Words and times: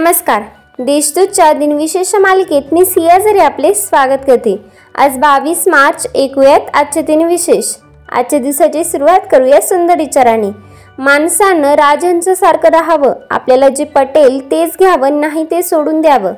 नमस्कार. 0.00 0.42
देशदूतच्या 0.78 1.52
दिनविशेष 1.52 2.14
मालिकेत 2.14 2.62
मी 2.72 2.84
सिया 2.84 3.18
झरे 3.18 3.38
आपले 3.38 3.74
स्वागत 3.74 4.18
करते. 4.26 4.64
आज 4.94 5.16
बावीस 5.18 5.68
मार्च 5.68 6.06
ऐकूयात 6.16 6.60
आजचे 6.74 7.02
दिनविशेष 7.02 7.74
आजच्या 8.12 8.38
दिवसाची 8.38 8.84
सुरुवात 8.84 9.20
करूया 9.32 9.60
सुंदर 9.60 9.98
विचाराने. 9.98 10.50
माणसानं 10.98 11.72
राजांचं 11.72 12.34
सारखं 12.34 12.68
राहावं. 12.68 13.12
आपल्याला 13.30 13.68
जे 13.68 13.84
पटेल 13.84 14.50
तेच 14.50 14.70
घ्यावं 14.78 15.20
नाही 15.20 15.44
ते 15.44 15.62
सोडून 15.62 16.00
द्यावं. 16.00 16.32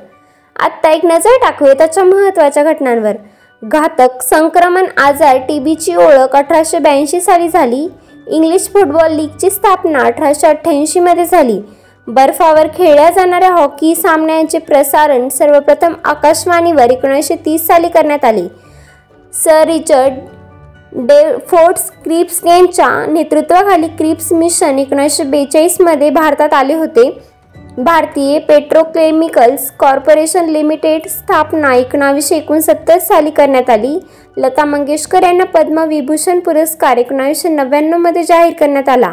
आत्ता 0.59 0.91
एक 0.91 1.05
नजर 1.05 1.37
टाकूया 1.41 1.73
त्याच्या 1.73 2.03
महत्त्वाच्या 2.03 2.63
घटनांवर. 2.63 3.13
घातक 3.63 4.21
संक्रमण 4.23 4.85
आजार 4.97 5.37
टी 5.37 5.59
बीची 5.59 5.95
ओळख 5.95 6.35
अठराशे 6.35 6.79
ब्याऐंशी 6.79 7.21
साली 7.21 7.49
झाली. 7.49 7.87
इंग्लिश 8.27 8.61
फुटबॉल 8.61 9.11
लीगची 9.11 9.49
स्थापना 9.49 9.99
अठराशे 9.99 10.47
अठ्ठ्याऐंशीमध्ये 10.47 11.25
झाली. 11.25 11.61
बर्फावर 12.07 12.67
खेळल्या 12.67 13.09
जाणाऱ्या 13.09 13.49
हॉकी 13.51 13.95
सामन्यांचे 13.95 14.57
प्रसारण 14.57 15.27
सर्वप्रथम 15.29 15.93
आकाशवाणीवर 16.05 16.91
एकोणीसशे 16.91 17.35
तीस 17.35 17.67
साली 17.67 17.87
करण्यात 17.87 18.25
आले. 18.25 18.47
Sir 19.33 19.65
Richard 19.67 20.13
day 21.07 21.37
forts 21.47 21.91
Cripps 22.03 22.41
यांच्या 22.45 22.87
नेतृत्वाखाली 23.07 23.87
क्रिप्स 23.87 24.31
मिशन 24.33 24.79
एकोणीसशे 24.79 25.23
बेचाळीसमध्ये 25.23 26.09
भारतात 26.09 26.53
आले 26.53 26.73
होते. 26.73 27.09
भारतीय 27.77 28.39
पेट्रोकेमिकल्स 28.39 29.71
कॉर्पोरेशन 29.71 30.49
लिमिटेड 30.49 31.07
स्थापना 31.07 31.73
एकोणावीसशे 31.75 32.35
एकोणसत्तर 32.35 32.99
साली 32.99 33.29
करण्यात 33.29 33.69
आली. 33.69 33.97
लता 34.37 34.65
मंगेशकर 34.65 35.23
यांना 35.23 35.43
पद्मविभूषण 35.43 36.39
पुरस्कार 36.39 36.97
एकोणावीसशे 36.97 37.49
नव्याण्णवमध्ये 37.49 38.23
जाहीर 38.23 38.53
करण्यात 38.53 38.89
आला. 38.89 39.11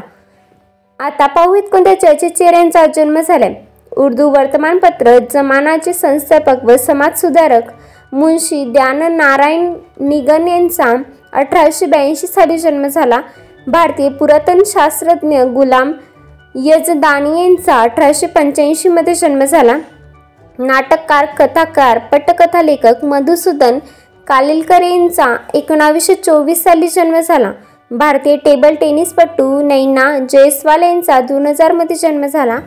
आता 1.00 1.26
पाहूयात 1.26 1.68
कोणत्या 1.72 1.94
चर्चित 2.00 2.30
चेहऱ्यांचा 2.30 2.84
जन्म 2.86 3.20
झालाय. 3.20 3.52
उर्दू 3.96 4.28
वर्तमानपत्र 4.30 5.18
जमानाचे 5.32 5.92
संस्थापक 5.92 6.64
व 6.64 6.76
समाजसुधारक 6.76 7.70
मुंशी 8.12 8.64
द्यान 8.72 9.02
नारायण 9.16 9.72
निगन 10.00 10.48
यांचा 10.48 10.94
अठराशे 11.32 11.86
ब्याऐंशी 11.86 12.26
साली 12.26 12.58
जन्म 12.58 12.86
झाला. 12.86 13.20
भारतीय 13.66 14.08
पुरातन 14.08 14.62
शास्त्रज्ञ 14.66 15.42
गुलाम 15.54 15.92
यजदानी 16.54 17.42
यांचा 17.42 17.80
अठराशे 17.82 18.26
पंच्याऐंशीमध्ये 18.26 19.14
जन्म 19.14 19.44
झाला. 19.44 19.78
नाटककार 20.58 21.26
कथाकार 21.38 21.98
पटकथा 22.12 22.62
लेखक 22.62 23.04
मधुसूदन 23.04 23.78
कालिलकर 24.26 24.82
यांचा 24.82 25.34
एकोणावीसशे 25.54 26.14
चोवीस 26.14 26.64
साली 26.64 26.88
जन्म 26.88 27.20
झाला. 27.20 27.52
भारतीय 27.90 28.36
टेबल 28.36 28.74
टेनिसपटू 28.74 29.44
नैना 29.62 30.02
जयस्वाल 30.30 30.82
यांचा 30.82 31.20
दोन 31.20 31.46
हजारमध्ये 31.46 31.96
जन्म 31.96 32.26
झाला. 32.26 32.58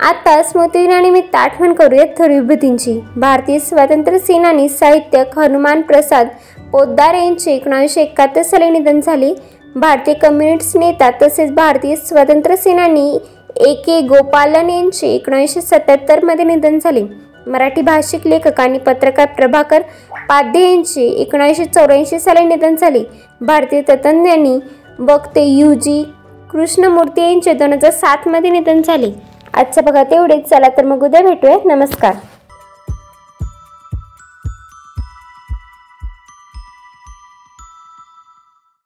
आता 0.00 0.42
स्मृतिदिनानिमित्त 0.42 1.34
आठवण 1.36 1.72
करूयात 1.72 2.06
थोर 2.18 2.30
विभूतींची. 2.30 2.98
भारतीय 3.16 3.58
स्वातंत्र्य 3.58 4.18
सेनानी 4.18 4.68
साहित्यक 4.68 5.38
हनुमान 5.38 5.80
प्रसाद 5.80 6.28
पोद्दार 6.72 7.14
यांचे 7.14 7.54
एकोणावीसशे 7.54 8.02
एकाहत्तर 8.02 8.42
साली 8.42 8.70
निधन 8.70 9.00
झाले. 9.00 9.32
भारतीय 9.76 10.14
कम्युनिस्ट 10.14 10.76
नेता 10.76 11.10
तसेच 11.22 11.50
भारतीय 11.54 11.96
स्वातंत्र्य 11.96 12.56
सेनानी 12.56 13.18
ए 13.66 13.74
के 13.86 14.00
गोपालन 14.00 14.70
यांचे 14.70 15.14
एकोणीसशे 15.14 15.60
सत्याहत्तरमध्ये 15.60 16.44
निधन 16.44 16.78
झाले. 16.78 17.02
मराठी 17.48 17.82
भाषिक 17.82 18.26
लेखक 18.26 18.60
आणि 18.60 18.78
पत्रकार 18.78 19.26
प्रभाकर 19.26 19.82
पाध्ये 20.28 20.70
यांचे 20.70 21.02
एकोणीसशे 21.02 21.64
चौऱ्याऐंशी 21.64 22.18
साली 22.18 22.44
निधन 22.44 22.76
झाले. 22.76 23.04
भारतीय 23.40 23.80
तत्त्वज्ञानी 23.80 24.58
वक्ते 24.98 25.44
यू 25.44 25.74
जी 25.74 26.02
कृष्णमूर्ती 26.50 27.22
यांचे 27.22 27.52
दोन 27.52 27.72
हजार 27.72 27.90
सातमध्ये 27.90 28.50
निधन 28.50 28.82
झाले. 28.82 29.12
आजच्या 29.54 29.82
बघा 29.82 30.02
तेवढेच. 30.02 30.48
चला 30.48 30.68
तर 30.68 30.84
मग 30.84 31.04
उद्या 31.04 31.22
भेटूयात. 31.22 31.60
नमस्कार. 31.64 32.14